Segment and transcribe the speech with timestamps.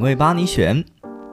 [0.00, 0.82] 品味帮你选，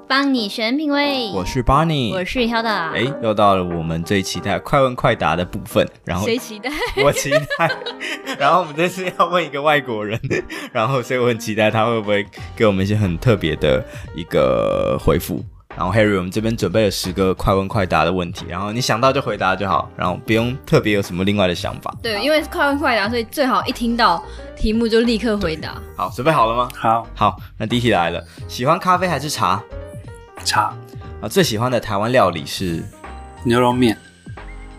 [0.09, 1.31] 帮你选品味。
[1.33, 2.91] 我是 Barney，我是 Hilda。
[2.91, 5.87] 哎，又到了我们最期待快问快答的部分。
[6.03, 6.69] 然后谁期待？
[7.01, 7.71] 我期待。
[8.37, 10.19] 然后我们这次要问一个外国人，
[10.73, 12.25] 然后所以我很期待他会不会
[12.57, 13.81] 给我们一些很特别的
[14.17, 15.41] 一个回复。
[15.77, 21.95] 然后 Harry，我们这边准备了十个快问快答的问题，然后你想到就回答就好，然后不用特别有什么另外的想法。
[22.01, 24.23] 对，因为是快问快答，所以最好一听到
[24.55, 25.79] 题目就立刻回答。
[25.95, 26.67] 好，准备好了吗？
[26.75, 29.63] 好，好，那第一题来了，喜欢咖啡还是茶？
[30.43, 30.73] 茶。
[31.21, 32.83] 啊，最喜欢的台湾料理是
[33.43, 33.95] 牛肉面。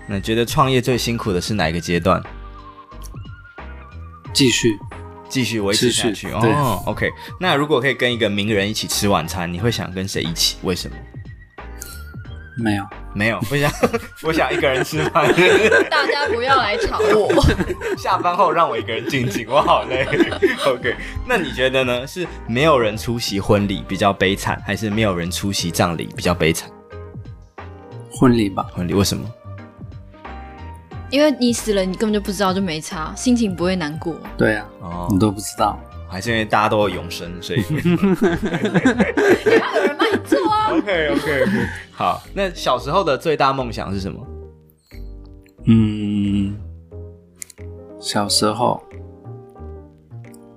[0.09, 2.21] 那觉得创业最辛苦的是哪一个阶段？
[4.33, 4.77] 继续。
[5.29, 6.83] 继续维持下去哦。
[6.87, 7.11] OK，
[7.41, 10.57] 那如果可以跟一个名人一起吃晚餐，你会想跟谁一起？
[10.63, 10.97] 为什么？
[12.61, 13.71] 没有，没有，不想，
[14.25, 15.33] 我想一个人吃饭。
[15.89, 17.33] 大家不要来吵我。
[17.97, 20.05] 下班后让我一个人静静，我好累。
[20.67, 22.05] OK，那你觉得呢？
[22.05, 26.69] 是没有人出席婚礼比较悲惨，还是没有人出席葬礼比较悲惨？
[28.11, 29.25] 婚礼吧，婚礼为什么？
[31.11, 34.15] 因为你死了，你根本就不知道，就没差，心情不会难过。
[34.37, 35.79] 对呀、啊，哦，你都不知道，
[36.09, 37.75] 还是因为大家都会永生，所以还
[39.79, 40.69] 有人帮你做啊。
[40.77, 44.27] OK OK OK，好，那小时候的最大梦想是什么？
[45.67, 46.57] 嗯，
[48.01, 48.83] 小时候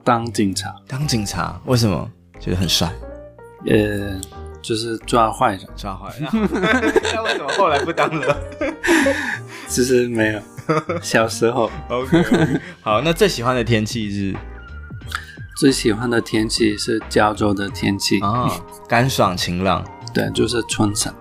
[0.04, 0.76] 当警察。
[0.88, 2.10] 当警察为什么？
[2.40, 2.92] 觉得很帅。
[3.68, 4.20] 呃，
[4.62, 6.28] 就是抓坏人，抓坏人。
[7.14, 8.36] 那为什么后来不当了？
[9.72, 10.42] 其实没有，
[11.02, 11.72] 小时候。
[11.88, 12.22] OK。
[12.82, 14.36] 好，那最喜欢的天气是？
[15.58, 18.52] 最喜欢的天气是加州的天气啊，哦，
[18.88, 19.86] 干爽晴朗。
[20.14, 21.14] 对，就是春城，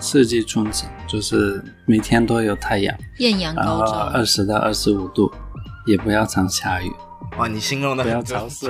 [0.00, 5.30] 四季春城，就是每天都有太阳，艳阳高照，二十到二十五度，
[5.86, 6.90] 也不要常下雨。
[7.38, 8.66] 哇，你形容的不要潮湿。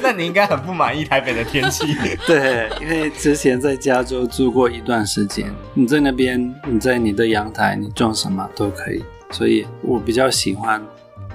[0.02, 1.94] 那你应该很不满意台北的天气。
[2.26, 10.82] 对，因为之前在加州住过一段时间，你在那边，你在你的阳台，你种什么都可以，所以我比较喜欢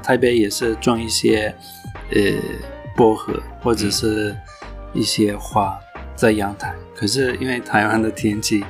[0.01, 1.53] 台北，也是种一些
[2.11, 2.19] 呃
[2.95, 4.35] 薄荷或者是
[4.93, 5.79] 一些花
[6.15, 6.73] 在阳台。
[6.77, 8.63] 嗯、可是因为台湾的天气，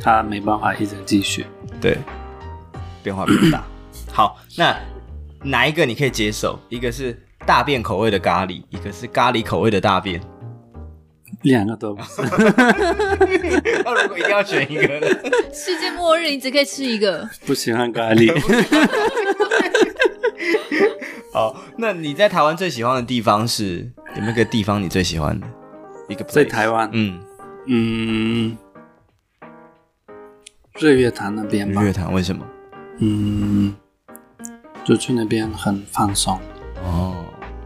[0.00, 1.46] 它没办法一直继续，
[1.80, 1.98] 对，
[3.02, 3.64] 变化比较大。
[4.10, 4.76] 好，那。
[5.46, 6.58] 哪一个你可以接受？
[6.70, 10.20] 一个是大便口味的咖喱，一个是咖喱口味的大便，
[11.42, 12.22] 两个都不是。
[13.84, 15.06] 那 如果一定要选一个呢？
[15.52, 17.28] 世界末日，你只可以吃一个。
[17.46, 18.32] 不喜欢咖喱。
[21.32, 25.46] 好， 那你在台湾最喜欢的地方是有没有个地方你最喜欢的？
[26.08, 27.20] 一个在台湾，嗯
[27.66, 28.56] 嗯，
[30.78, 31.82] 日月潭那边吧。
[31.82, 32.44] 日月潭为什么？
[32.98, 33.74] 嗯。
[34.84, 36.40] 就去那边很放松哦。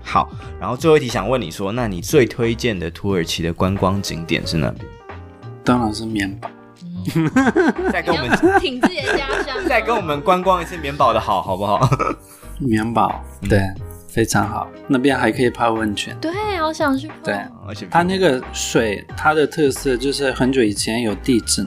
[0.08, 4.86] 好，然后最后一题想问你说，那你最推荐的土耳其的观光景点是哪边？
[5.62, 6.50] 当然是棉堡。
[7.14, 7.30] 嗯、
[7.92, 11.88] 再跟我们挺自己的家乡，再跟我们观光一次棉堡的好，好不好？
[12.58, 13.76] 棉堡对、嗯，
[14.08, 16.16] 非常好，那边还可以泡温泉。
[16.20, 17.14] 对，我想去泡。
[17.24, 17.34] 对，
[17.66, 21.66] 而且它那个水，它的特色就是很久以前有地震，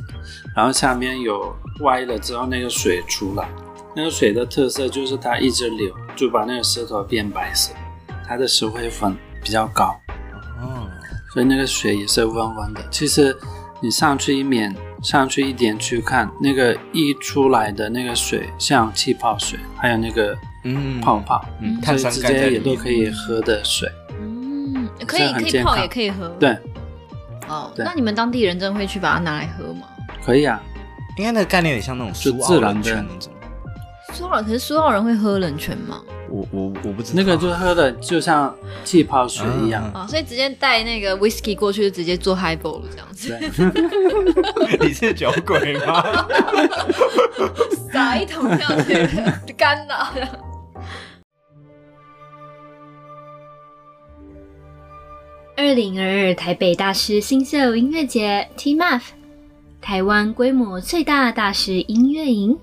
[0.55, 3.47] 然后下面有歪了之后，那个水出来。
[3.95, 7.73] 那个水的特色就是它一直流，就把那个石头变白色。
[8.31, 9.93] 它的石灰粉比较高，
[10.61, 10.87] 哦，
[11.33, 12.79] 所以那个水也是温温的。
[12.89, 13.35] 其实
[13.81, 20.33] 你上去一面，上去一点去看，那个溢出来的那个水像气泡水，还有那个
[20.63, 23.91] 嗯泡泡，嗯，所以直接也都可以喝的水。
[24.17, 26.29] 嗯，可以可以泡也可以喝。
[26.39, 26.57] 对，
[27.49, 29.89] 哦，那你们当地人真的会去把它拿来喝吗？
[30.23, 30.57] 可以啊，
[31.17, 33.29] 应该那个概念也像那种就自然泉那种。
[34.13, 36.01] 苏澳，可是苏澳人会喝冷泉吗？
[36.31, 38.55] 我我我不知道，那个就喝的就像
[38.85, 43.37] 气泡水一样啊、哦，所以直接带那个 whisky 过去就直接做 highball 了这样子。
[44.79, 46.25] 你是酒鬼吗？
[47.91, 50.09] 撒一桶下去，干了。
[55.57, 59.01] 二零二二台北大师新秀音乐节 TMF，
[59.81, 62.57] 台湾规模最大大师音乐营。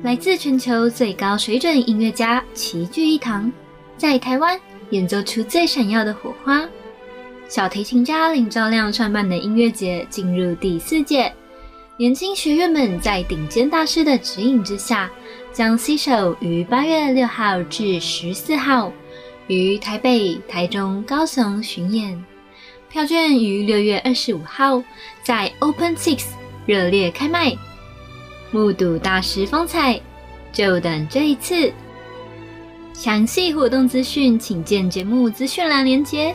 [0.00, 3.50] 来自全球最高水准音乐家齐聚一堂，
[3.96, 4.58] 在台湾
[4.90, 6.64] 演奏出最闪耀的火花。
[7.48, 11.32] 小提琴家林昭亮创办的音乐节进入第四届，
[11.96, 15.10] 年轻学员们在顶尖大师的指引之下，
[15.52, 18.92] 将携手于八月六号至十四号
[19.48, 22.24] 于台北、台中、高雄巡演。
[22.88, 24.82] 票券于六月二十五号
[25.24, 26.24] 在 Open Six
[26.66, 27.52] 热烈开卖。
[28.50, 30.00] 目睹大师风采
[30.52, 31.72] 就等这一次。
[32.94, 36.34] 详细活动资讯请见节目资讯栏连接。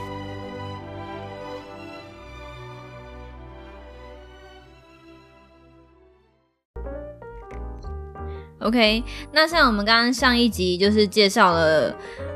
[8.60, 11.94] Ok 那像我们刚刚上一集就是介绍了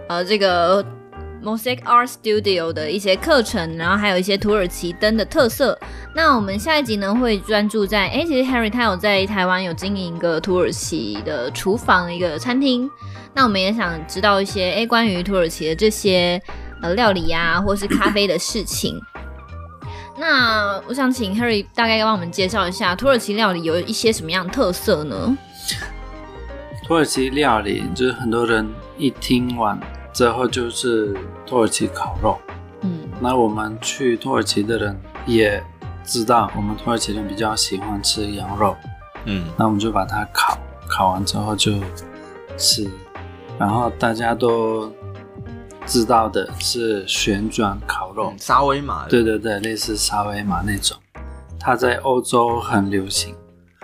[0.10, 0.86] 呃这个
[1.48, 5.80] Mosaic Art Studio 的一些课程，然后还有一些土耳其灯的特色。
[6.14, 12.90] 那我们下一集呢会专注在，哎，其实 Harry 他有在台湾有经营一个土耳其的厨房的一个餐厅。
[13.34, 16.42] 那我们也想知道一些哎关于土耳其的这些
[16.82, 19.00] 呃料理呀，或是咖啡的事情。
[20.20, 25.38] 那我想请 Harry 大概帮我们介绍一下土耳其料理有一些什么样的特色呢？
[26.86, 28.68] 土耳其料理就是很多人
[28.98, 29.80] 一听完
[30.18, 31.16] 之后就是
[31.46, 32.40] 土耳其烤肉，
[32.82, 35.64] 嗯，那我们去土耳其的人也
[36.04, 38.76] 知道，我们土耳其人比较喜欢吃羊肉，
[39.26, 40.58] 嗯，那我们就把它烤，
[40.90, 41.74] 烤完之后就
[42.58, 42.90] 吃，
[43.60, 44.92] 然后大家都
[45.86, 50.98] 知道的是旋转烤肉，嗯、沙威玛，对对对，类似沙威玛那种，
[51.60, 53.36] 它在欧洲很流行，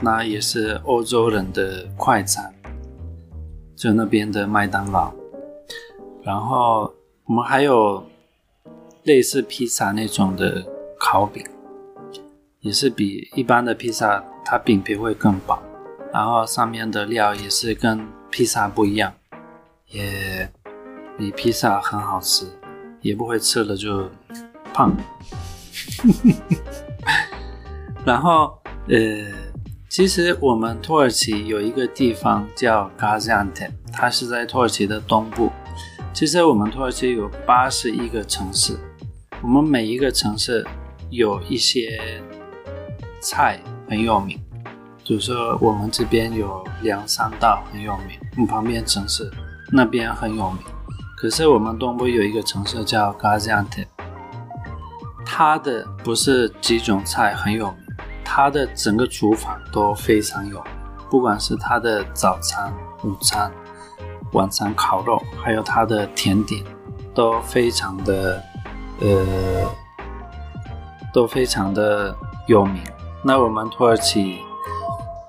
[0.01, 2.51] 那也是欧洲人的快餐。
[3.75, 5.13] 就那边的麦当劳，
[6.23, 6.93] 然后
[7.25, 8.03] 我们还有
[9.03, 10.65] 类似披萨那种的
[10.99, 11.45] 烤饼，
[12.61, 15.61] 也是比一般的披萨，它饼皮会更薄，
[16.11, 19.13] 然后上面的料也是跟披萨不一样，
[19.87, 20.49] 也
[21.17, 22.47] 比披萨很好吃，
[23.01, 24.09] 也不会吃了就
[24.73, 24.95] 胖。
[28.05, 29.43] 然后呃。
[29.89, 35.51] 其实我们土耳其有一个地方叫 Gaziantep，它是在土耳其的东部。
[36.13, 38.77] 其实我们土耳其有八十一个城市，
[39.41, 40.63] 我们每一个城市
[41.09, 42.21] 有一些
[43.19, 44.39] 菜很有名，
[45.03, 49.27] 比如说我们这边有两三道很有名，我们旁边城市
[49.71, 50.59] 那边很有名。
[51.17, 53.87] 可是我们东部有一个城市叫 Gaziantep，
[55.25, 57.77] 它的不是几种菜很有名。
[58.23, 60.73] 它的整个厨房都非常有名，
[61.09, 62.71] 不管是它的早餐、
[63.03, 63.51] 午餐、
[64.33, 66.63] 晚餐烤肉，还有它的甜点，
[67.13, 68.43] 都非常的，
[68.99, 69.65] 呃，
[71.13, 72.15] 都非常的
[72.47, 72.81] 有名。
[73.23, 74.39] 那我们土耳其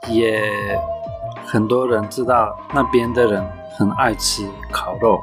[0.09, 0.79] 也
[1.47, 3.45] 很多人知道，那边的人
[3.79, 5.21] 很爱吃烤肉，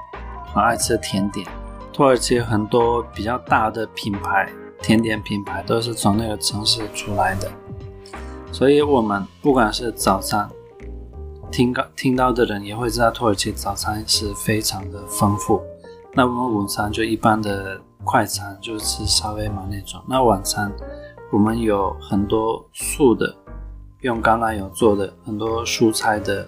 [0.53, 1.45] 很爱吃甜点。
[1.91, 4.49] 土耳其很多比较大的品牌，
[4.81, 7.51] 甜点品牌都是从那个城市出来的。
[8.51, 10.49] 所以，我们不管是早餐，
[11.51, 15.61] 听到听到的人也会知道，土耳其早餐是非常的丰富。
[16.13, 20.01] 那我们午餐就一般的快餐，就吃沙威玛那种。
[20.07, 20.71] 那晚餐，
[21.31, 23.35] 我们有很多素的，
[23.99, 26.47] 用橄榄油做的很多蔬菜的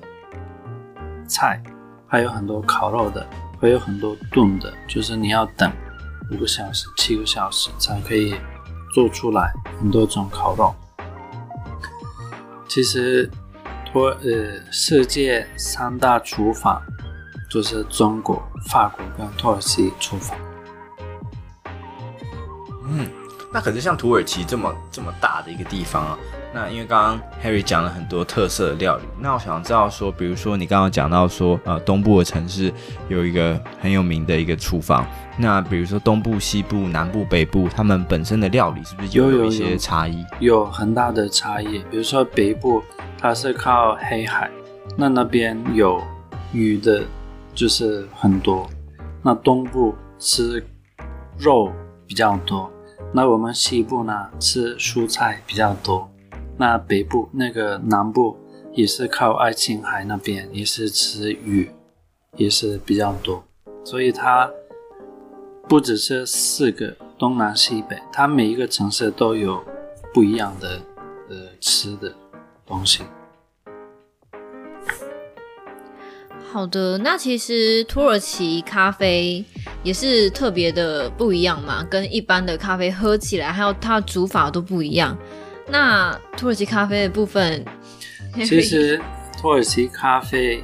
[1.28, 1.62] 菜，
[2.08, 3.28] 还有很多烤肉的，
[3.60, 5.70] 还有很多炖的，就是你要等
[6.32, 8.34] 五个小时、七个小时才可以
[8.94, 10.74] 做出来很多种烤肉。
[12.70, 13.30] 其实，
[13.94, 16.82] 波呃，世界三大厨房
[17.48, 20.36] 就是中国、法国跟土耳其厨房。
[22.90, 23.08] 嗯，
[23.54, 26.18] 那可是像土耳其这么这么大的一个地方啊，
[26.54, 32.72] 那因为刚刚 Harry 讲了很多特色的料理，那我想知道说，比如说你刚刚讲到说，呃，东部的城市
[33.10, 35.06] 有一个很有名的一个厨房，
[35.38, 40.24] 那比如说东部、西部、南部、北部，他们本身的料理是不是有有一些差异？
[40.40, 40.66] 有。
[40.66, 41.80] 很大的差异。
[41.90, 42.84] 比如说北部，
[43.18, 44.50] 它是靠黑海，
[44.96, 46.02] 那那边有。
[46.56, 47.02] 鱼的，
[47.56, 48.70] 就是很多。
[49.24, 50.64] 那东部吃
[51.36, 51.74] 肉
[52.06, 52.72] 比较多，
[53.12, 56.08] 那我们西部呢，吃蔬菜比较多。
[56.58, 58.38] 那北部那个南部
[58.74, 61.70] 也是靠爱琴海那边，也是吃鱼，
[62.38, 63.44] 也是比较多，
[63.84, 64.50] 所以它
[65.68, 69.64] 不只是四个东南西北，它每一个城市都有
[70.14, 70.82] 不一样的
[71.30, 72.14] 呃吃的
[72.66, 73.04] 东西。
[76.52, 79.44] 好的，那其实土耳其咖啡
[79.82, 85.18] 也是特别的不一样嘛，跟一般的咖啡喝起来，还有它煮法都不一样。
[85.68, 87.66] 那土耳其咖啡的部分，
[88.46, 89.02] 其实
[89.40, 90.64] 土耳其咖啡，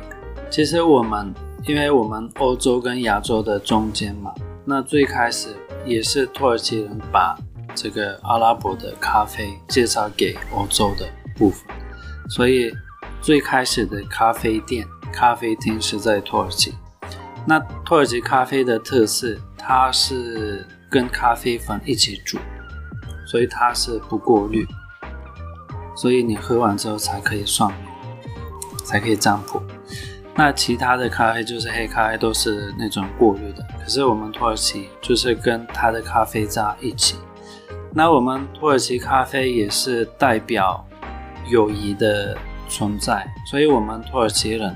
[0.49, 1.33] 其实我们
[1.65, 4.33] 因为我们欧洲跟亚洲的中间嘛，
[4.65, 7.37] 那最开始也是土耳其人把
[7.73, 11.65] 这个阿拉伯的咖啡介绍给欧洲的部分，
[12.29, 12.71] 所以
[13.21, 16.73] 最开始的咖啡店、咖啡厅是在土耳其。
[17.47, 22.37] 那土耳其咖啡的特色，它是跟咖啡粉一起煮，
[23.25, 24.67] 所以它是不过滤。
[25.99, 27.69] 所以你喝完之后才可以算，
[28.85, 29.61] 才可以占卜。
[30.33, 33.61] 那其他的咖啡就是黑咖啡，都是那种过滤的。
[33.77, 37.17] 可是我们土耳其就是跟它的咖啡渣一起。
[37.93, 40.87] 那我们土耳其咖啡也是代表
[41.49, 42.37] 友谊的
[42.69, 44.73] 存在，所以我们土耳其人，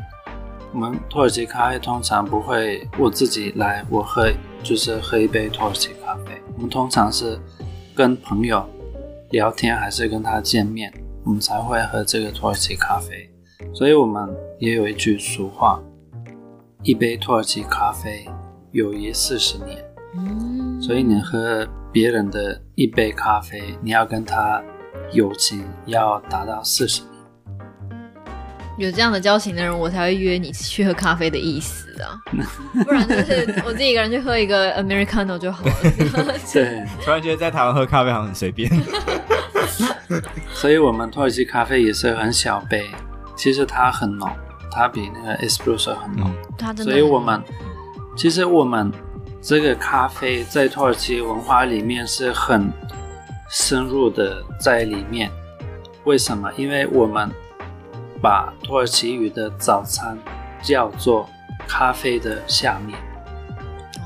[0.73, 4.29] 我们土耳其咖啡通常不会我自己来，我喝
[4.61, 6.41] 就是喝一杯土耳其咖啡。
[6.55, 7.39] 我们通常是
[7.95, 8.69] 跟朋友
[9.29, 13.29] 聊天，还是跟他见面，我们才会喝这个土耳其咖啡。
[13.73, 15.79] 所以我们也有一句俗话：
[16.83, 18.25] 一杯土耳其咖啡，
[18.71, 19.83] 友谊四十年。
[20.17, 24.61] 嗯，所以你喝别人的一杯咖啡，你要跟他
[25.11, 27.11] 友情要达到四十年。
[28.77, 32.17] 有这样的交情的人，我才会约你去喝咖啡的意思啊，
[32.83, 35.73] 不然就是我自己一个人去喝一个 Americano 就好了。
[36.51, 38.69] 对， 突然觉得在台湾喝咖啡好像很随便。
[40.53, 42.89] 所以我们土耳其咖啡也是很小杯，
[43.35, 44.29] 其实它很浓，
[44.71, 46.31] 它比那个 Espresso 很浓。
[46.57, 46.91] 它真的。
[46.91, 47.41] 所以我们
[48.15, 48.91] 其实我们
[49.41, 52.71] 这个咖啡在土耳其文化里面是很
[53.49, 55.31] 深入的在里面。
[56.05, 56.51] 为什么？
[56.57, 57.29] 因为我们。
[58.21, 60.17] 把土耳其语的早餐
[60.61, 61.29] 叫做
[61.67, 62.97] 咖啡的下面，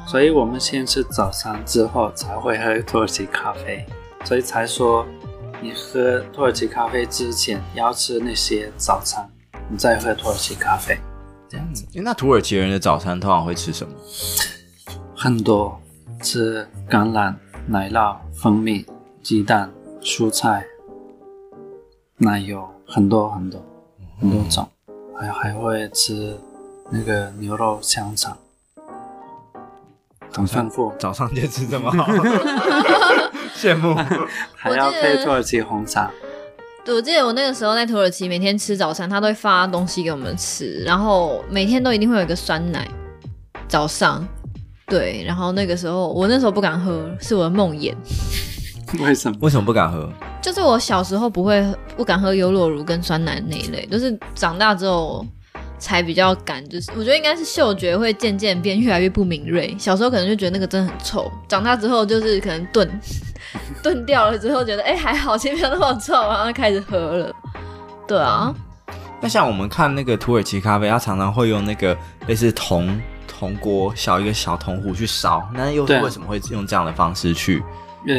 [0.07, 3.85] 所以我们先吃早餐之后才会喝土耳其咖啡，
[4.23, 5.05] 所以才说
[5.61, 9.27] 你喝土耳其咖啡之前要吃那些早餐，
[9.69, 10.97] 你再喝土耳其咖啡，
[11.49, 11.83] 这样子。
[11.95, 13.93] 那土耳其人的早餐通常会吃什么？
[15.15, 15.79] 很多，
[16.21, 17.33] 吃橄榄、
[17.65, 18.85] 奶酪、蜂蜜、
[19.23, 19.71] 鸡蛋、
[20.01, 20.63] 蔬菜、
[22.17, 23.63] 奶油，很多很多。
[24.19, 24.67] 很多种，
[25.15, 26.35] 还还会吃
[26.89, 28.35] 那个牛肉香肠，
[30.33, 30.91] 很丰富。
[30.97, 32.07] 早上就吃这么好，
[33.57, 33.95] 羡慕。
[34.55, 36.11] 还要配土耳其红茶。
[36.85, 42.87] 对，我记得我那个时候在土耳其，每天吃早餐，他都会发东西给我们吃，然后每天都一定会有一个酸奶。
[43.67, 44.25] 早上，
[44.85, 47.93] 对，然后那个时候我那时候不敢喝，是我的梦魇。
[49.03, 49.37] 为什么？
[49.41, 50.09] 为什么不敢喝？
[50.41, 51.61] 就是我小时候不会
[51.97, 55.25] 不敢喝优酪乳跟酸奶那一类，就是长大之后
[55.77, 56.63] 才比较敢。
[56.69, 59.75] 就是我觉得应该是嗅觉会渐渐变越来越不敏锐。
[59.77, 62.89] 小时候可能就觉得那个真的很臭，长大之后就是可能炖
[63.83, 67.33] 炖掉了之后觉得哎、欸、还好， 其实没有那么臭，然后开始喝了。
[68.07, 68.53] 对啊，
[69.21, 77.63] 那像我们看那个土耳其咖啡，它常常会用那个类似铜铜锅小一个小铜壶去烧，那又是为什么会用这样的方式去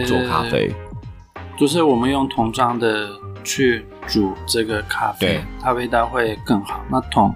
[0.07, 0.75] 做咖啡？
[1.59, 3.09] 就是我们用铜装的
[3.43, 6.81] 去煮这个咖啡，对它味道会更好。
[6.89, 7.35] 那桶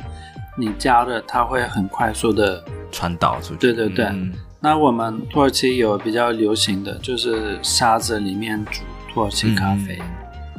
[0.57, 3.57] 你加热，它会很快速的传导出去。
[3.57, 4.05] 对对对。
[4.05, 4.33] 嗯、
[4.65, 9.99] 那我们土耳其有比较流行的就是沙子里面煮土耳其咖啡。
[9.99, 10.07] 嗯、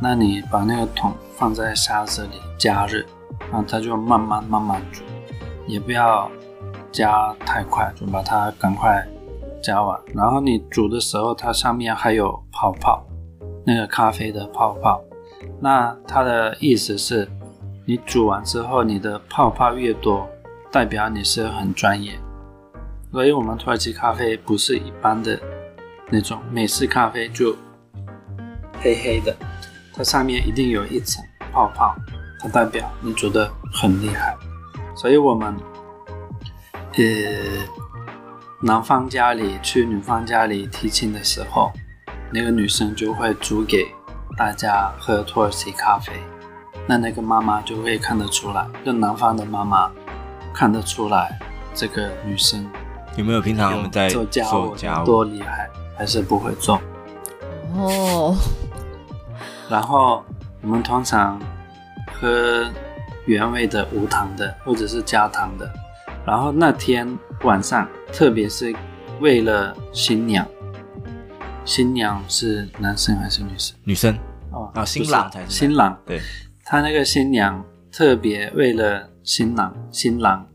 [0.02, 3.02] 那你把那个桶放在沙子里加热，
[3.50, 5.04] 然后它就慢慢慢慢煮，
[5.66, 6.30] 也不要
[6.92, 9.08] 加太快，就把它赶快
[9.62, 9.98] 加完。
[10.14, 13.06] 然后你煮的时候，它上面还有泡泡。
[13.66, 15.02] 那个咖啡的泡泡，
[15.62, 17.26] 那它的意思是，
[17.86, 20.28] 你煮完之后，你的泡泡越多，
[20.70, 22.12] 代表你是很专业。
[23.14, 25.40] 所以，我们土耳其咖啡不是一般的
[26.10, 27.56] 那种美式咖啡，就
[28.82, 29.38] 黑黑的，
[29.94, 31.96] 它上面一定有一层泡泡，
[32.40, 34.36] 它代表你煮得很厉害。
[34.96, 35.56] 所以我们，
[36.94, 37.04] 呃，
[38.64, 41.72] 男方家里去女方家里提亲的时候。
[42.36, 43.86] 那个女生就会煮给
[44.36, 46.12] 大家喝土耳其咖啡，
[46.88, 49.92] 那那个妈妈就会看得出来，就男方的妈妈
[50.52, 51.38] 看得出来，
[51.76, 52.68] 这个女生
[53.16, 56.82] 有没有平常我们在做家务多厉害，还是不会做
[57.76, 58.36] 哦。
[59.70, 60.24] 然后
[60.62, 61.40] 我们通常
[62.12, 62.70] 喝
[63.26, 65.72] 原味的无糖的或者是加糖的，
[66.26, 67.08] 然后那天
[67.44, 68.74] 晚上，特别是
[69.20, 70.46] 为了新娘。
[71.66, 73.78] 新娘是男生还是女生？
[73.84, 74.18] 女生
[74.52, 75.98] 哦，啊，新郎才是新郎。
[76.06, 76.20] 对，
[76.66, 80.46] 他那个新娘特别为了新郎新郎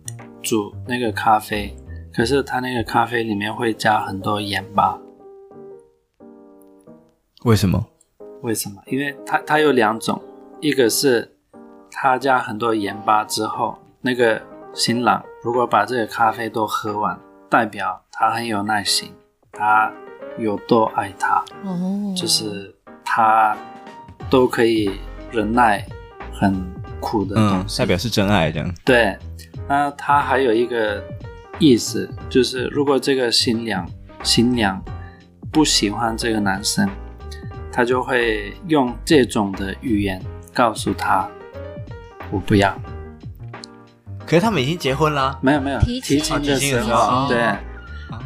[0.43, 1.75] 煮那个咖啡，
[2.19, 4.99] 可是他那个咖啡里面会加很多盐巴。
[7.45, 7.87] 为什么？
[8.43, 8.83] 为什么？
[8.87, 10.21] 因为它它有两种，
[10.61, 11.37] 一个是
[11.93, 14.43] 他加很多盐巴之后，那个
[14.75, 17.17] 新郎如果把这个咖啡都喝完，
[17.49, 19.15] 代表他很有耐心，
[19.53, 19.93] 他。
[20.39, 22.73] 有多爱他，哦，就是
[23.05, 23.57] 他
[24.31, 24.89] 都可以
[25.33, 25.85] 忍耐
[26.33, 26.55] 很
[27.01, 28.75] 苦的东西，代表是真爱这样。
[28.85, 29.19] 对，
[29.69, 31.03] 那他还有一个
[31.59, 33.89] 意思，就是如果这个新娘
[34.23, 34.83] 新娘
[35.51, 36.89] 不喜欢这个男生，
[37.73, 40.23] 他就会用这种的语言
[40.53, 41.29] 告诉他
[42.31, 42.77] ：“我不要。”
[44.27, 47.55] 可是他们已经结婚了，没有没有，提亲的时候，对。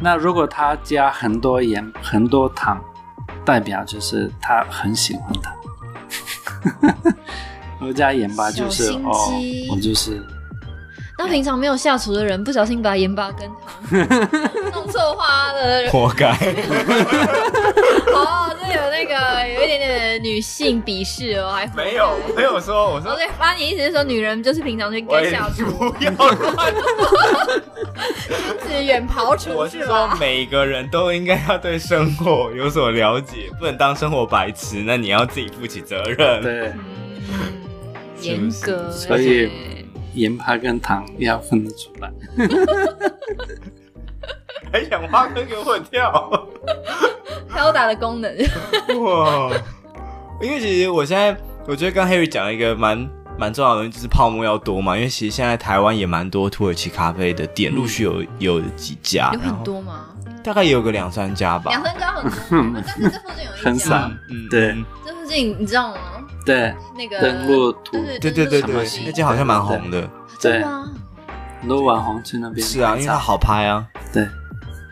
[0.01, 2.83] 那如果他加很多盐、很多糖，
[3.45, 5.55] 代表就是他很喜欢他。
[7.79, 9.33] 我加盐巴就是哦，
[9.69, 10.25] 我就是
[11.17, 14.09] 那平常没有下厨的人，不小心把盐巴跟糖
[14.73, 15.87] 弄错花了。
[15.89, 16.31] 活该。
[18.13, 26.73] 哦，这有那个有一点点女性鄙视哦，还没有没有说，我说哦，对，把你意思是说女人就是平常就应该下厨，不要乱。
[28.67, 30.17] 是远跑厨我是说吧？
[30.19, 34.81] 每个人都应该要对生活有所了解，不能当生活白痴。
[34.83, 36.41] 那你要自己负起责任。
[36.41, 36.73] 对
[37.29, 37.53] 嗯，
[38.19, 39.51] 严格，所以
[40.13, 42.11] 盐巴跟糖要分得出来。
[44.71, 46.47] 还想挖坑给我跳？
[47.53, 48.35] 挑打的功能。
[49.03, 49.51] 哇！
[50.41, 51.35] 因为其实我现在
[51.67, 54.95] 我觉得刚 Harry 讲了一个蛮蛮重要的东西，就是泡沫要多嘛。
[54.95, 60.05] 因为其实现在台湾也蛮多土耳其咖啡的店，陆续有有几家，有很多吗？
[60.43, 61.69] 大概也有个两三家吧。
[61.69, 62.23] 两三家很
[62.73, 64.11] 多， 但是这附近有一家很少。
[64.29, 65.97] 嗯，对嗯这附近你知道吗？
[66.45, 70.09] 对，那个登录图就是对对对对，那家好像蛮红的。
[70.41, 70.63] 对？
[71.61, 73.87] 很多网红去那边是啊，因为它好拍啊。
[74.11, 74.27] 对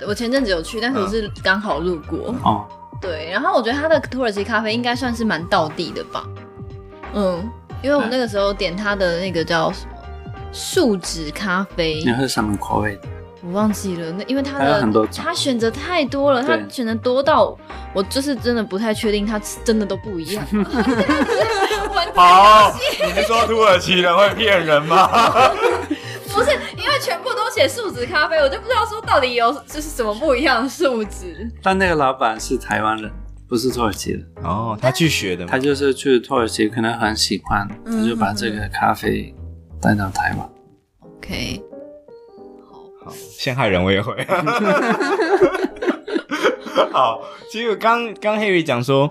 [0.07, 2.33] 我前阵子有去，但是我是刚好路过。
[2.43, 2.65] 哦，
[3.01, 6.25] 对，然后我觉得它的土耳其咖啡应该算是蛮道地的吧。
[7.13, 7.47] 嗯，
[7.81, 9.91] 因为我那个时候点它的那个叫什么
[10.53, 13.01] 树脂咖啡你，喝什么口味的？
[13.43, 14.11] 我忘记了。
[14.11, 17.57] 那因为它还有的很多种它选择太多了，它对选择多到
[17.93, 20.45] 我就是真的不太确定他真的都不一样。
[22.15, 22.73] 好，
[23.05, 25.07] 你是说土耳其人会骗人吗？
[26.33, 31.49] 不是，因为全部都写树脂咖啡，我就不知道说到底有就是什么不一样的树脂。
[31.61, 33.11] 但那个老板是台湾人，
[33.49, 34.25] 不是土耳其人。
[34.43, 35.59] 哦，他去学的他。
[35.59, 39.35] 就是去土耳其，可能很喜欢，嗯他就把这个咖啡
[39.81, 40.49] 带到台湾。
[41.17, 41.70] OK，好，
[43.11, 44.15] 陷害人我也会。
[46.91, 49.09] 好，其实我刚刚 Harry 讲说，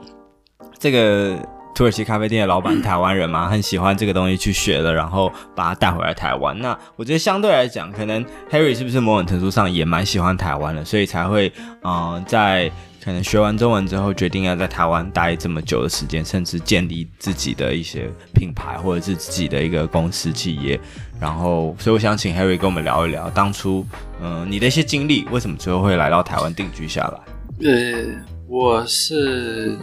[0.78, 1.38] 这个
[1.74, 6.58] 土耳其咖啡店的老板台湾人嘛，很喜欢这个东西去学了，然后把它带回来台湾。
[6.58, 11.50] 那我觉得相对来讲，可能 Harry 是不是某种程度上也蛮喜欢台湾的，所以才会
[11.82, 12.70] 嗯、在
[13.02, 20.78] 可能学完中文之后，决定要在台湾待这么久的时间，甚至建立自己的一些品牌或者是自己的一个公司企业。
[21.20, 23.86] 然后，所以我想请 Harry 跟我们聊一聊当初
[24.22, 27.20] 嗯、你的一些经历，为什么最后会来到台湾定居下来？
[27.68, 28.04] 呃，
[28.48, 29.76] 我是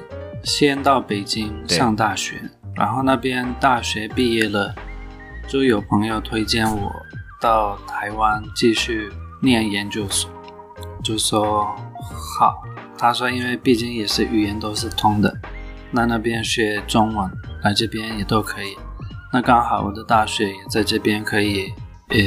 [0.44, 2.42] 先到北京上大学，
[2.76, 4.74] 然后那边大学毕业了，
[5.48, 6.92] 就有朋友推荐我
[7.40, 9.10] 到台湾继续
[9.42, 10.30] 念研究所，
[11.04, 11.76] 就说
[12.40, 12.64] 好。
[13.00, 15.32] 他说，因为毕竟也是语言都是通的，
[15.92, 17.32] 那那边学中文
[17.64, 18.76] 来这边也都可以。
[19.32, 21.74] 那刚好我的大学也在这边可以，
[22.10, 22.18] 呃，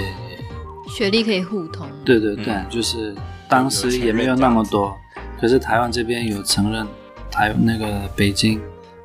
[0.89, 1.89] 学历可以互通。
[2.05, 3.15] 对对对，嗯就是
[3.49, 4.97] 当时也没有那么多，
[5.41, 6.87] 可是台湾这边有承认
[7.31, 8.61] 台那个北京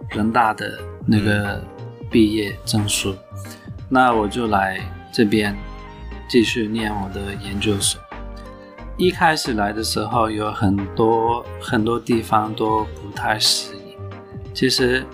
[0.10, 1.64] 人大的那个
[2.12, 3.16] 毕业证书，
[3.90, 4.80] 那我就来
[5.14, 5.56] 这边
[6.28, 8.02] 继续念我的研究所。
[8.98, 13.98] 一开始来的时候，有很多很多地方都不太适应。
[14.54, 15.06] 其实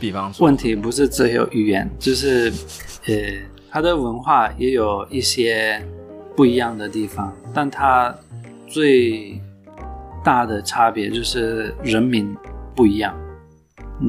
[0.00, 2.52] 比方说，问题不是只有语言，就是
[3.06, 3.14] 呃，
[3.70, 5.82] 它的文化也有一些
[6.36, 8.14] 不一样的地方，但它
[8.66, 9.40] 最
[10.24, 12.36] 大的差别就是人民
[12.74, 13.14] 不一样。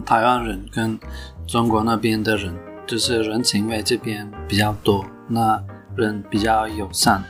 [0.06, 1.00] 台湾人跟
[1.48, 2.54] 中国那边的人，
[2.86, 5.62] 就是人情味这边比较多，那
[5.96, 7.24] 人比较友善，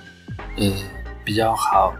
[0.57, 0.65] 呃。
[1.25, 1.93] 比较好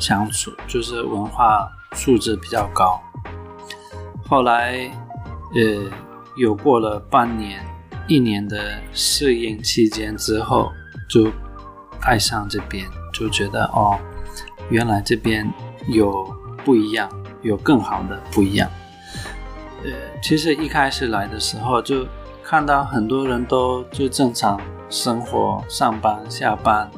[0.00, 3.00] 相处，就是文化素质比较高。
[4.26, 4.90] 后来，
[5.54, 5.90] 呃，
[6.36, 7.64] 有过了半年、
[8.08, 10.72] 一年的适应期间之后，
[11.08, 11.30] 就
[12.00, 13.98] 爱上这边，就觉得哦，
[14.70, 15.50] 原来这边
[15.88, 16.26] 有
[16.64, 17.10] 不一样，
[17.42, 18.70] 有更好的不一样。
[19.84, 19.90] 呃，
[20.22, 22.06] 其实一开始来的时候，就
[22.42, 26.90] 看到很多人都就正常生活、上班、下班。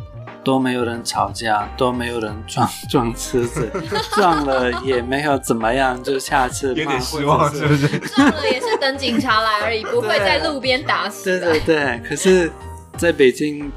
[0.44, 3.70] 都没有人吵架，都没有人撞 撞车子，
[4.14, 7.98] 撞了也没有怎么样，就下次有点失望，是不是？
[7.98, 11.24] 撞了也是等警察来而已，不会在路边打死。
[11.24, 12.52] 对对对，可是
[12.96, 13.70] 在北京，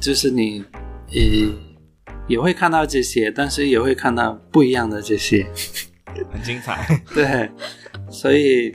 [0.00, 0.64] 就是你
[1.10, 1.46] 也
[2.26, 5.46] 也会看到这些，但是也会看到不一样的这些，
[6.32, 7.02] 很精彩。
[7.14, 7.50] 对，
[8.10, 8.74] 所以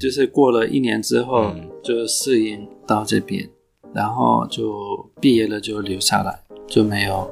[0.00, 3.48] 就是过了一年之后，嗯、就适应到这边，
[3.94, 6.40] 然后就毕业了就留下来。
[6.68, 7.30] 就没有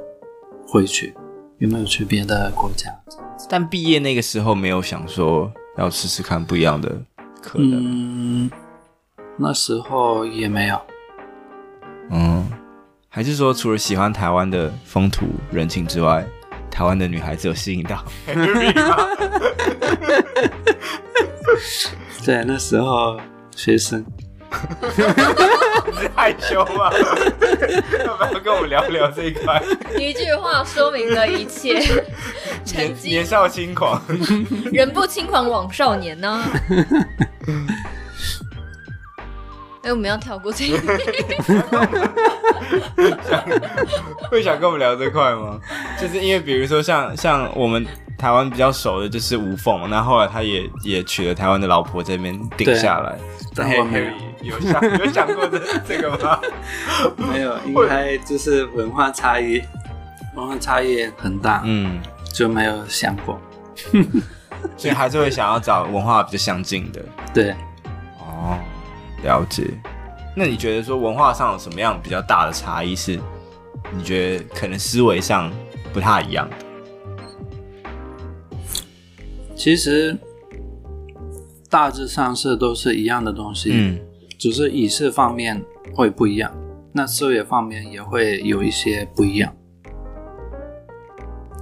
[0.67, 1.15] 回去，
[1.59, 2.91] 有没有去别的国家？
[3.49, 6.89] 但毕业那个时候没有想说要试试看不一样的
[7.43, 8.47] 可能。
[8.47, 8.51] 嗯，
[9.37, 10.81] 那时候也没有。
[12.11, 12.49] 嗯，
[13.09, 16.27] 还是说除了喜欢台湾的风土人情之外，
[16.71, 18.05] 台湾的女孩子有吸引到？
[22.25, 23.21] 对，那时候
[23.55, 24.05] 学生。
[26.25, 26.91] 害羞吗？
[28.07, 29.63] 要不要跟我们聊聊这一块？
[29.99, 31.79] 一句话说明了一切。
[32.73, 34.01] 年年少轻狂，
[34.73, 36.43] 人不轻狂枉少年呢、啊。
[39.83, 40.73] 哎、欸，我们要跳过这一
[44.31, 45.59] 会想跟我们聊这块吗？
[46.01, 53.19] 就是因为比如说像像我们台湾比较熟的就是吴凤，那后来他也也娶了台湾的老婆这边定下来。
[54.43, 56.39] 有想有想过这这个吗？
[57.17, 59.63] 没有，应该就是文化差异，
[60.35, 62.01] 文化差异很大，嗯，
[62.33, 63.41] 就没有想过，
[64.77, 67.01] 所以还是会想要找文化比较相近的。
[67.33, 67.55] 对，
[68.19, 68.59] 哦。
[69.23, 69.65] 了解，
[70.37, 72.97] 那你觉得说文化上有什么样比较大的差异？
[72.97, 73.21] 是
[73.97, 75.53] 你觉得可能思维上
[75.93, 76.57] 不太一样的？
[79.55, 80.17] 其实
[81.71, 84.01] 大致上是都是一样的东西，嗯，
[84.39, 85.63] 只是仪式方面
[85.95, 86.53] 会不一样，
[86.93, 89.55] 那思维方面也会有一些不一样。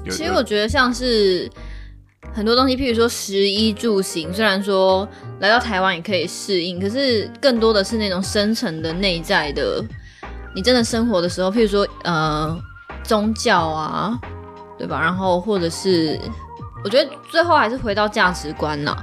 [0.04, 1.50] 其实我觉得像是。
[2.34, 5.06] 很多东西，譬如说食衣住行，虽然说
[5.40, 9.84] 来到台湾也可以适应，可是更多的是那种深层的内在的，
[10.54, 12.58] 你真的生活的时候，譬如说呃
[13.02, 14.18] 宗教啊，
[14.78, 14.98] 对吧？
[15.00, 16.18] 然后或者是
[16.82, 18.96] 我觉得最后还是回到价值观呐。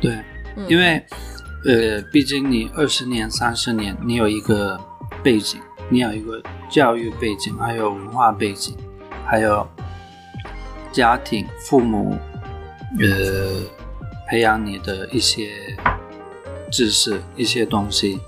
[0.00, 0.12] 对，
[0.56, 1.04] 嗯、因为
[1.66, 4.78] 呃，毕竟你二十年、三十年，你有一个
[5.24, 6.40] 背景，你有一个
[6.70, 8.76] 教育背景，还有文化背景，
[9.26, 9.66] 还有
[10.92, 12.16] 家庭、父母。
[13.00, 13.62] 呃，
[14.28, 15.50] 培养你的一些
[16.70, 18.20] 知识、一些东西，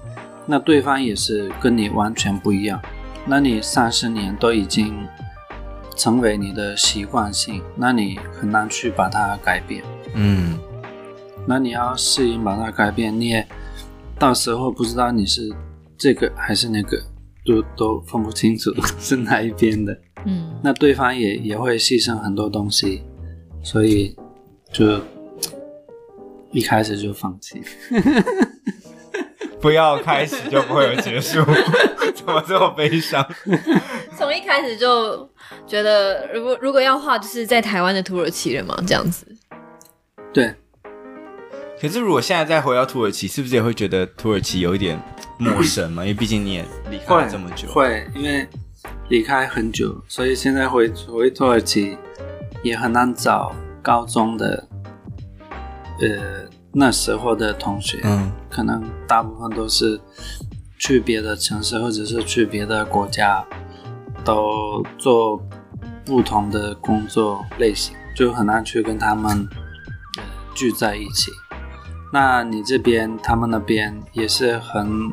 [0.45, 2.81] 那对方也是跟你完全不一样。
[3.25, 5.07] 那你三十年都已经
[5.97, 9.85] 成为你的习惯性，那你很难去把它改变。
[10.15, 10.59] 嗯，
[11.47, 13.47] 那你要适应把它改变，你也
[14.19, 15.55] 到时候不知道你是
[15.97, 17.01] 这个还是那个，
[17.45, 19.97] 都都分不清楚 是哪一边的。
[20.25, 23.03] 嗯，那对方也也会牺牲很多东西，
[23.63, 24.17] 所以。
[24.77, 25.01] 就
[26.53, 27.63] 一开始就放弃，
[29.59, 31.43] 不要开始就不会有结束，
[32.15, 33.27] 怎么这么悲伤？
[34.19, 35.27] 从一开始就
[35.67, 39.27] 觉得，如果如果要画，就是在台湾的土耳其人嘛，这样子。
[40.35, 40.55] 对。
[41.81, 45.01] 可是如果现在再回到土耳其，是不是也会觉得土耳其有一点
[45.39, 46.03] 陌生嘛？
[46.05, 47.67] 因为毕竟你也离开了这么久。
[47.69, 48.47] 会，因为
[49.09, 51.97] 离开很久，所以现在回回土耳其
[52.63, 53.55] 也很难找。
[53.87, 54.67] 高中的，
[56.01, 60.01] 呃，那时候的同学，嗯，可能大部分都是
[60.77, 63.45] 去别的城市，或者是去别的国家，
[64.25, 65.41] 都做
[66.05, 69.49] 不同的工作类型，就很难去跟他们
[70.53, 71.31] 聚在一起。
[72.13, 75.09] 那你这边，他们那边也是很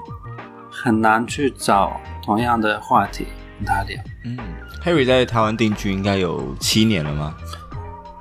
[0.72, 3.28] 很难去找同样的话题
[3.60, 4.02] 跟他聊。
[4.26, 4.36] 嗯
[4.84, 7.36] ，Harry 在台湾定居应该有七年了吗？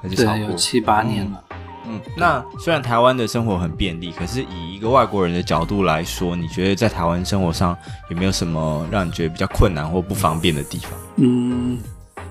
[0.09, 1.45] 对，有七八年了。
[1.85, 7.77] 嗯，那虽然台湾的生活很便利，可是以一个外国人的角度来说，你觉得在台湾生活上
[8.09, 10.93] 有没有什么让你觉得比较困难或不方便的地方？
[11.17, 11.79] 嗯，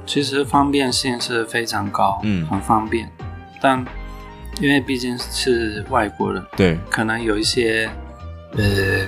[0.06, 3.12] 其实方便性是非常高，嗯，很方便。
[3.62, 3.86] 但
[4.62, 7.90] 因为毕竟是外国人，对，可能有一些
[8.54, 9.06] 呃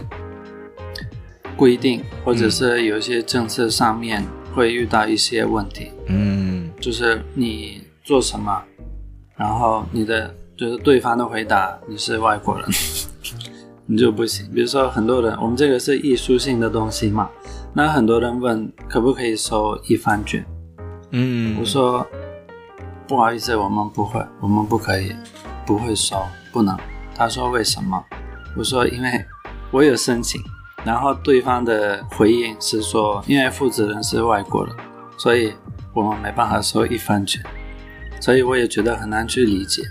[1.56, 4.22] 规定，或者是有一些政策上面
[4.54, 5.90] 会遇到一些问题。
[6.08, 7.82] 嗯，就是你。
[8.04, 8.62] 做什么？
[9.38, 12.66] 然后你的就是对方的回答，你是外国人，
[13.88, 14.46] 你就不行。
[14.54, 17.30] 比如说很多人，我们这个是艺术性的东西嘛，
[17.74, 20.46] 那很多人问可不可以收一番卷？
[21.12, 22.06] 嗯，我说
[23.08, 25.16] 不好意思，我们不会，我们不可以，
[25.66, 26.18] 不会收，
[26.52, 26.78] 不能。
[27.16, 28.04] 他说为什么？
[28.58, 29.26] 我说因为
[29.72, 30.42] 我有申请，
[30.84, 34.76] 然后对方的回应是说，因为负责人是外国人，
[35.18, 35.54] 所以
[35.94, 37.42] 我们没办法收一番卷。
[38.24, 39.84] 所以我也觉得很难去理解。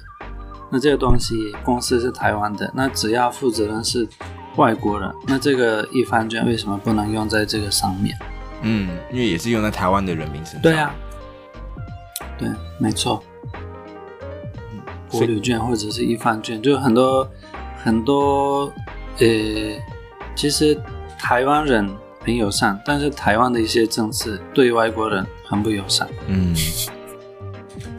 [0.71, 4.09] 那这个东西公司是台湾的，那只要负责人是
[4.57, 8.16] 外国人，那这个一番券为什么不能用在这个上面？
[8.62, 10.62] 嗯，因为也是用在台湾的人民身上。
[10.62, 10.95] 对啊，
[12.38, 13.23] 对，没错。
[15.11, 17.31] 国旅券或者是一番券，就很多
[17.77, 18.73] 很多。
[19.18, 19.27] 呃，
[20.35, 20.75] 其实
[21.18, 21.87] 台湾人
[22.25, 26.09] 很友善，但是台湾的一些政策对外国人很不友善。
[26.29, 26.57] 嗯。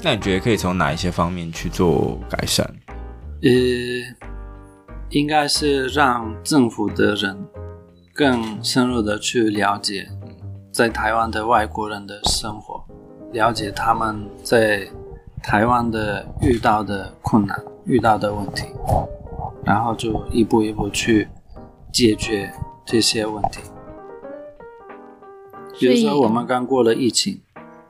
[0.06, 2.66] 那你觉得可以从哪一些方面去做改善？
[3.42, 3.50] 呃，
[5.12, 7.48] 应该是让政府的人
[8.13, 10.10] 更深入的去了解
[10.74, 12.84] 在台湾的外国人的生活，
[13.32, 14.86] 了解他们在
[15.42, 18.66] 台湾的遇到的困难、遇到的问题，
[19.63, 21.30] 然后就一步一步去
[21.94, 22.52] 解决
[22.86, 23.62] 这些问题。
[25.80, 27.42] 比如说，我们刚过了疫情，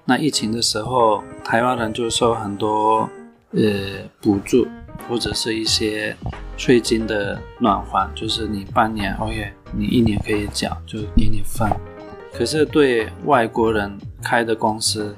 [0.05, 3.09] 那疫情的时候，台湾人就收很多
[3.51, 3.61] 呃
[4.21, 4.67] 补助，
[5.07, 6.15] 或者是一些
[6.57, 11.69] 税金的暖环，就是你半年，OK，你一年可以缴，就给你分。
[12.33, 15.15] 可是对外国人开的公司，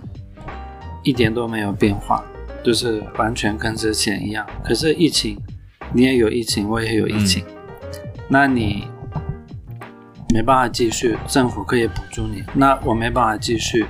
[1.04, 2.24] 一点都没有变化，
[2.64, 4.46] 就是完全跟之前一样。
[4.64, 5.38] 可是疫情，
[5.94, 7.56] 你也有疫情，我也有疫情，嗯、
[8.28, 8.88] 那你。
[10.34, 12.44] 没办法继续，政府可以补助你。
[12.54, 13.86] 那我没办法继续，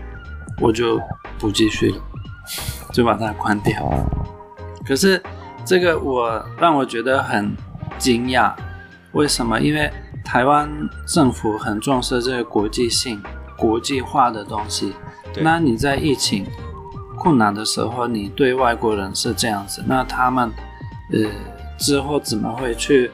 [0.61, 1.01] 我就
[1.37, 1.97] 不继续了，
[2.93, 3.73] 就把它关掉。
[4.85, 5.21] 可是
[5.65, 7.55] 这个我让我觉得很
[7.97, 8.53] 惊讶，
[9.13, 9.59] 为什么？
[9.59, 9.91] 因为
[10.23, 10.69] 台湾
[11.07, 13.21] 政府很重视这个国际性、
[13.57, 14.93] 国际化的东西。
[15.41, 16.45] 那你在疫情
[17.17, 20.51] 困难的时候，你对外国人是这样子，那他们
[21.11, 21.29] 呃
[21.77, 23.11] 之后怎么会去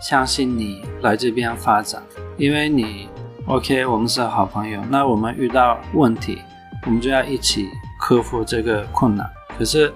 [0.00, 2.02] 相信你来这边发展？
[2.38, 3.08] 因为你
[3.46, 6.40] ，OK，我们是好朋友，那我们遇到问题，
[6.86, 9.28] 我们就要一起克服这个困难。
[9.58, 9.92] 可是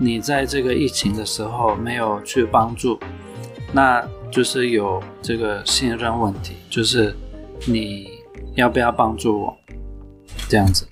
[0.00, 2.98] 你在这个疫情的时候没有去帮助，
[3.72, 7.14] 那就是有这个信任问题，就是
[7.66, 8.08] 你
[8.54, 9.56] 要不要帮助我？
[10.48, 10.86] 这样子。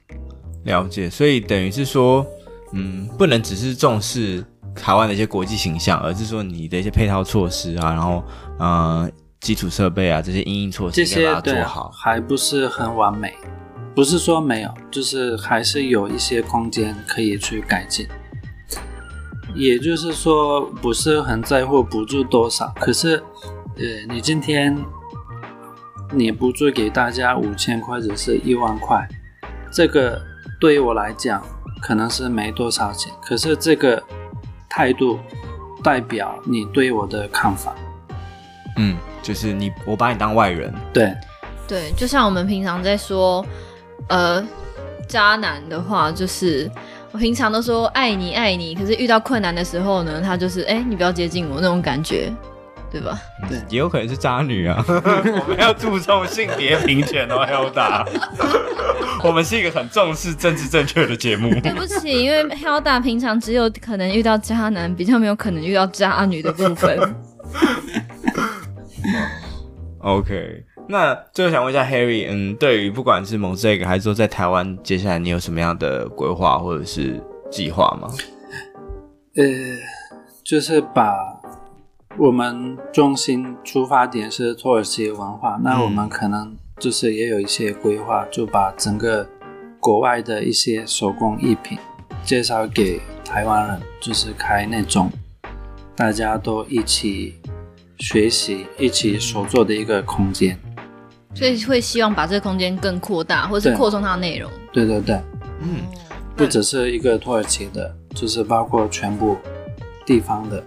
[0.64, 2.26] 了解，所以等于是说，
[2.72, 8.22] 嗯，不能只是重视台湾的一些国际形象，而是说你的一些配套措施啊，然后，
[8.58, 9.12] 嗯。
[9.40, 13.32] 基础设备啊，这些应应措施应该把它做好，还不是很完美。
[14.00, 18.08] 不是说没有，就是还是有一些空间可以去改进。
[19.54, 22.72] 也就是说，不是很在乎补助多少。
[22.80, 23.22] 可是，
[23.76, 24.74] 呃，你今天
[26.12, 29.06] 你补助给大家五千块或者是一万块，
[29.70, 30.18] 这个
[30.58, 31.44] 对于我来讲
[31.82, 33.12] 可能是没多少钱。
[33.22, 34.02] 可是这个
[34.66, 35.18] 态度
[35.84, 37.74] 代表你对我的看法。
[38.78, 38.96] 嗯。
[39.22, 40.72] 就是你，我把你当外人。
[40.90, 41.14] 对，
[41.68, 43.44] 对，就像我们平常在说，
[44.08, 44.44] 呃，
[45.08, 46.70] 渣男的话，就是
[47.12, 52.32] 我平常都说爱你爱你，可是遇到困难的时候呢，他就是哎，你不要接近我那种感觉，
[52.90, 53.18] 对吧？
[53.48, 54.82] 对，也有可能是渣女啊。
[54.88, 58.06] 我们要注重性别平权哦，Hilda。
[59.22, 61.50] 我们是一个很重视政治正确的节目。
[61.60, 66.98] 对不起，因为 Hilda 平常只有可能遇到渣男，比较没有可能遇到渣女的部分。
[70.00, 78.08] OK，那最后想问一下 Harry，嗯，对于不管是 Mosaic 还是说在台湾，接下来你有什么样的规划或者是计划吗？
[79.36, 79.44] 呃，
[80.42, 81.14] 就是把
[82.18, 89.24] 我们中心出发点是土耳其文化，嗯，那我们可能就是也有一些规划，就把整个
[89.78, 91.78] 国外的一些手工艺品
[92.24, 95.08] 介绍给台湾人，就是开那种
[95.94, 97.36] 大家都一起。
[98.02, 100.58] 学习一起手做的一个空间，
[101.40, 104.50] 所以会希望把这个空间更扩大，或者是扩充它的内容。
[104.74, 105.18] 对对对，
[105.60, 105.78] 嗯，
[106.36, 109.38] 不只是一个土耳其的，就是包括全部
[110.04, 110.62] 地方的，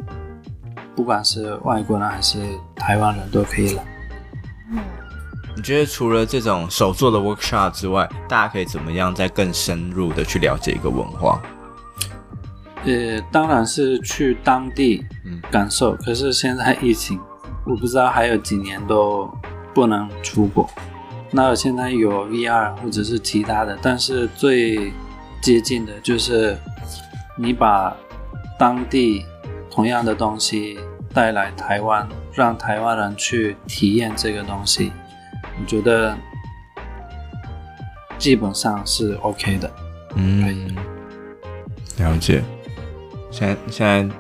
[0.96, 2.40] 不管是外国人还是
[2.76, 3.86] 台湾人都可以来。
[4.72, 4.80] 嗯，
[5.56, 11.40] 你觉得除了这种手做的 workshop 之外，大家可以怎么样再更深入的去了解一个文化？
[12.86, 15.06] 呃，当然是去当地
[15.52, 15.94] 感受。
[15.94, 17.20] 嗯，可是现在疫情，
[17.64, 19.32] 我不知道还有几年都
[19.74, 20.70] 不能出国。
[21.32, 24.94] 那现在有 VR 或者是其他的，但是最
[25.42, 26.56] 接近的就是
[27.38, 27.96] 你把
[28.60, 29.26] 当地
[29.72, 30.78] 同样的东西
[31.14, 34.92] 带来台湾，让台湾人去体验这个东西。
[35.60, 36.16] 我觉得
[38.18, 39.72] 基本上是 OK 的。
[40.16, 40.76] 嗯，
[41.98, 42.44] 了解。
[43.32, 44.16] 现在现在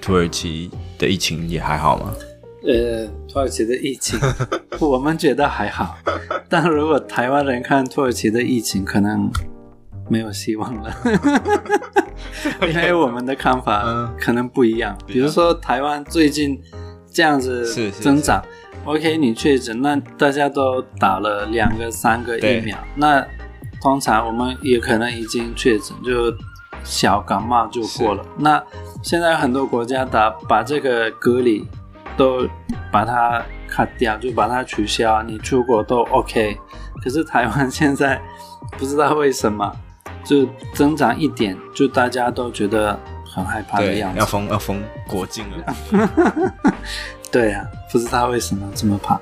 [0.00, 2.14] 土耳其的疫情也还好吗？
[2.62, 4.20] 呃，土耳其的疫情，
[4.78, 5.96] 我们觉得还好。
[6.48, 9.30] 但如果台湾人看土耳其的疫情，可能
[10.10, 10.94] 没有希望了，
[12.68, 14.96] 因为我们的看法可能不一样。
[15.06, 16.60] 比如说台湾最近
[17.10, 18.44] 这样子增长
[18.84, 23.26] ，OK，你确诊，那大家都打了两个、三个疫苗，那
[23.80, 26.12] 通常我们也可能已经确诊就。
[26.84, 28.26] 小感冒就过了。
[28.36, 28.60] 那
[29.04, 31.64] 现在很多国家打把这个隔离
[32.16, 32.48] 都
[32.90, 36.58] 把它 cut 掉，就把它取消，你出国都 OK。
[37.02, 38.20] 可是台湾现在
[38.78, 39.70] 不知道为什么
[40.24, 44.18] 就增长一点，就大家都觉得很害怕的样子。
[44.18, 46.52] 要封要封国境了。
[47.30, 49.20] 对呀、啊，不知道为什么这么怕。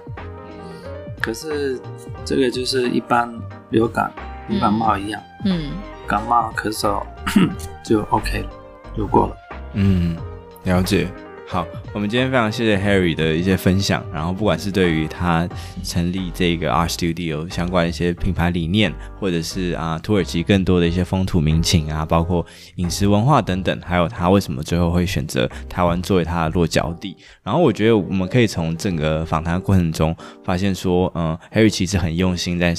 [1.20, 1.80] 可是
[2.24, 3.32] 这个就是一般
[3.70, 4.10] 流感、
[4.48, 5.22] 一般感冒一样。
[5.44, 5.70] 嗯。
[5.70, 5.70] 嗯
[6.10, 7.00] 感冒咳嗽
[7.86, 8.50] 就 OK 了，
[8.96, 9.36] 就过了。
[9.74, 10.16] 嗯，
[10.64, 11.08] 了解。
[11.50, 15.48] 好，我们今天非常谢谢 Harry 的一些分享，然后不管是对于他
[15.82, 27.16] 成立这个 R Studio 相关一些品牌理念，或者是啊土耳其更多的一些风土民情啊，包括饮食文化等等，还有他为什么最后会选择台湾作为他的落脚地。
[27.42, 32.72] 然后我觉得我们可以从整个访谈过程中发现说，嗯，Harry 其实很用心在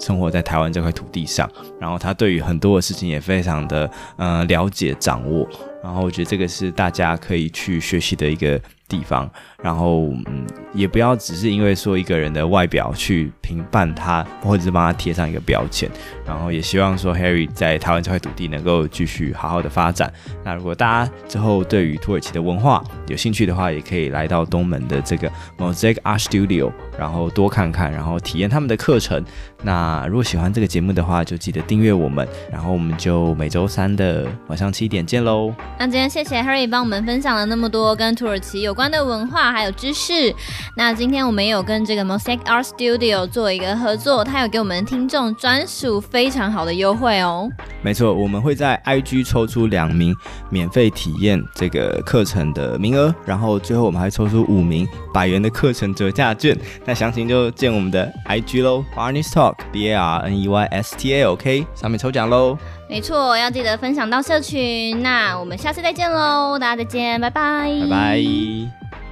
[0.00, 1.46] 生活在台湾这块土地上，
[1.78, 5.46] 然后他对于很多的事情也非常的嗯了解掌握。
[5.84, 8.58] 然后我觉得这个是大家可以去学习的一个
[8.94, 9.28] 地方，
[9.60, 15.90] 然后嗯，也不要只是因为说一个人的外表去评判他，或者是帮他贴上一个标签。
[16.24, 20.10] 然后也希望说 Harry 在台湾这块土地能够继续好好的发展。
[20.44, 29.22] 那如果大家之后对于土耳其的文化有兴趣的话，也可以来到东门的这个 Mosaic Art Studio，然后多看看，然后体验他们的课程。
[29.62, 35.52] 那如果喜欢这个节目的话，就记得订阅我们，然后我们就每周三的晚上七点见喽。
[35.78, 40.34] 那今天谢谢 Harry 帮我们分享了那么多跟土耳其有关的文化还有知识。
[40.76, 47.48] 那今天我们有跟这个 Mosaic Art Studio 做一个合作，他有给我们听众专属非常好的优惠哦。
[47.82, 50.14] 没错，我们会在 IG 抽出两名
[50.50, 56.56] 免费体验这个课程的名额，然后最后我们还抽出五名百元的课程折价券。
[56.84, 62.58] 那详情就见我们的 IG 喽，Barney's Talk B A R N E Y S T A OK，上面抽奖喽。
[62.88, 65.02] 没错，要记得分享到社群。
[65.02, 69.03] 那我们下次再见喽，大家再见，拜拜，拜拜。